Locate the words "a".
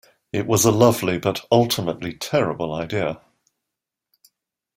0.65-0.71